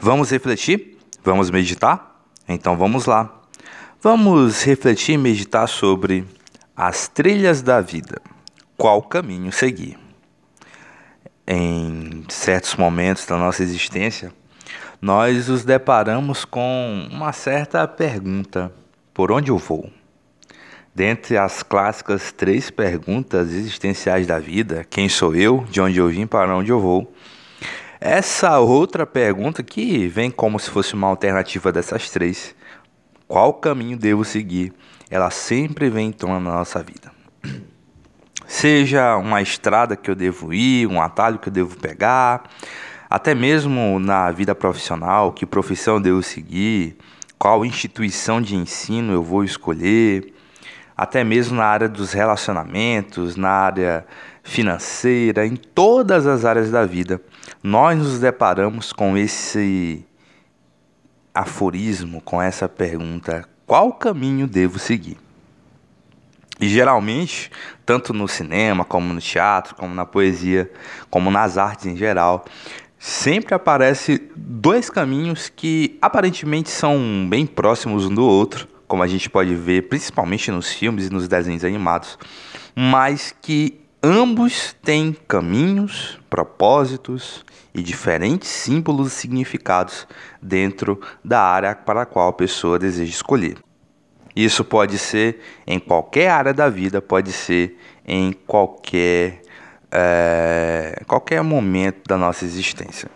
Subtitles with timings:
[0.00, 0.98] Vamos refletir?
[1.22, 2.20] Vamos meditar?
[2.48, 3.42] Então vamos lá.
[4.02, 6.26] Vamos refletir e meditar sobre
[6.76, 8.20] as trilhas da vida.
[8.76, 9.98] Qual caminho seguir?
[11.46, 14.32] Em certos momentos da nossa existência,
[15.00, 18.72] nós nos deparamos com uma certa pergunta:
[19.12, 19.90] por onde eu vou?
[20.94, 26.26] Dentre as clássicas três perguntas existenciais da vida, quem sou eu, de onde eu vim,
[26.26, 27.12] para onde eu vou,
[28.04, 32.54] essa outra pergunta que vem como se fosse uma alternativa dessas três,
[33.26, 34.74] qual caminho devo seguir?
[35.08, 37.10] Ela sempre vem em tona na nossa vida.
[38.46, 42.44] Seja uma estrada que eu devo ir, um atalho que eu devo pegar,
[43.08, 46.98] até mesmo na vida profissional, que profissão eu devo seguir,
[47.38, 50.33] qual instituição de ensino eu vou escolher,
[50.96, 54.06] até mesmo na área dos relacionamentos, na área
[54.42, 57.20] financeira, em todas as áreas da vida,
[57.62, 60.06] nós nos deparamos com esse
[61.34, 65.18] aforismo, com essa pergunta: qual caminho devo seguir?
[66.60, 67.50] E geralmente,
[67.84, 70.70] tanto no cinema, como no teatro, como na poesia,
[71.10, 72.44] como nas artes em geral,
[72.96, 79.28] sempre aparece dois caminhos que aparentemente são bem próximos um do outro, como a gente
[79.28, 82.16] pode ver principalmente nos filmes e nos desenhos animados,
[82.76, 90.06] mas que ambos têm caminhos, propósitos e diferentes símbolos e significados
[90.40, 93.56] dentro da área para a qual a pessoa deseja escolher.
[94.36, 99.42] Isso pode ser em qualquer área da vida, pode ser em qualquer,
[99.90, 103.10] é, qualquer momento da nossa existência.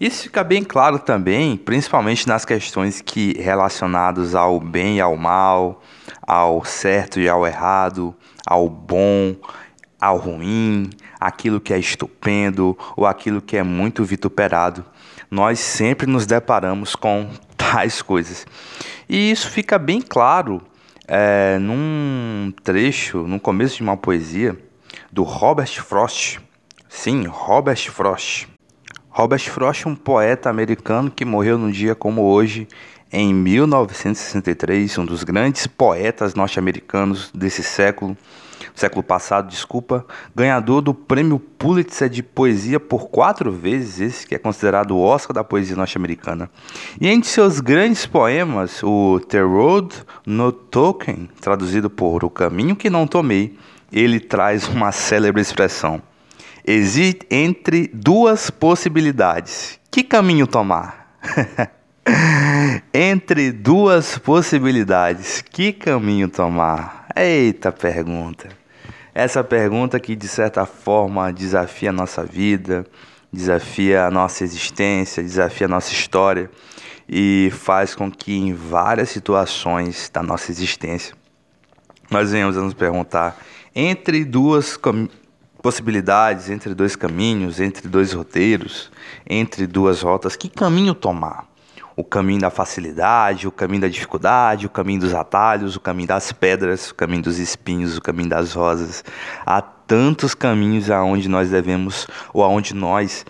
[0.00, 5.82] Isso fica bem claro também, principalmente nas questões que relacionadas ao bem e ao mal,
[6.22, 8.14] ao certo e ao errado,
[8.46, 9.36] ao bom,
[10.00, 10.88] ao ruim,
[11.20, 14.82] aquilo que é estupendo ou aquilo que é muito vituperado.
[15.30, 18.46] Nós sempre nos deparamos com tais coisas.
[19.06, 20.62] E isso fica bem claro
[21.06, 24.58] é, num trecho, no começo de uma poesia
[25.12, 26.38] do Robert Frost.
[26.88, 28.48] Sim, Robert Frost.
[29.10, 32.68] Robert Frost, um poeta americano que morreu num dia como hoje,
[33.12, 38.16] em 1963, um dos grandes poetas norte-americanos desse século,
[38.72, 44.38] século passado, desculpa, ganhador do prêmio Pulitzer de poesia por quatro vezes, esse que é
[44.38, 46.48] considerado o Oscar da poesia norte-americana.
[47.00, 49.92] E entre seus grandes poemas, o The Road
[50.24, 53.58] No Token, traduzido por O Caminho que Não Tomei,
[53.92, 56.00] ele traz uma célebre expressão.
[56.66, 59.78] Existe entre duas possibilidades.
[59.90, 61.18] Que caminho tomar?
[62.92, 67.06] entre duas possibilidades, que caminho tomar?
[67.16, 68.48] Eita pergunta.
[69.14, 72.86] Essa pergunta que de certa forma desafia a nossa vida,
[73.32, 76.50] desafia a nossa existência, desafia a nossa história
[77.08, 81.14] e faz com que em várias situações da nossa existência
[82.10, 83.36] nós venhamos a nos perguntar
[83.74, 84.76] entre duas
[85.62, 88.90] possibilidades entre dois caminhos, entre dois roteiros,
[89.28, 91.48] entre duas rotas, que caminho tomar?
[91.96, 96.32] O caminho da facilidade, o caminho da dificuldade, o caminho dos atalhos, o caminho das
[96.32, 99.04] pedras, o caminho dos espinhos, o caminho das rosas.
[99.44, 103.26] Há tantos caminhos aonde nós devemos, ou aonde nós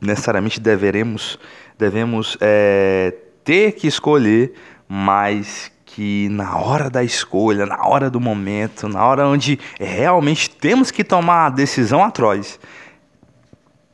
[0.00, 1.38] necessariamente deveremos,
[1.76, 3.12] devemos é,
[3.42, 4.52] ter que escolher,
[4.88, 10.90] mas que na hora da escolha, na hora do momento, na hora onde realmente temos
[10.90, 12.58] que tomar a decisão atroz,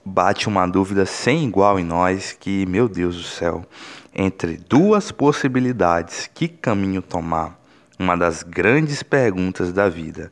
[0.04, 3.66] bate uma dúvida sem igual em nós que, meu Deus do céu,
[4.14, 7.58] entre duas possibilidades, que caminho tomar?
[7.98, 10.30] Uma das grandes perguntas da vida.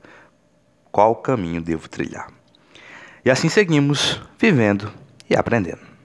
[0.92, 2.28] Qual caminho devo trilhar?
[3.24, 4.88] E assim seguimos, vivendo
[5.28, 5.95] e aprendendo.